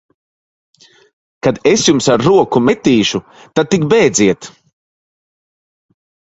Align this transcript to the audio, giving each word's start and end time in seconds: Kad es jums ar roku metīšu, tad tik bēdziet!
Kad 1.47 1.59
es 1.71 1.83
jums 1.89 2.07
ar 2.13 2.25
roku 2.29 2.61
metīšu, 2.69 3.21
tad 3.61 3.71
tik 3.75 3.87
bēdziet! 3.93 4.49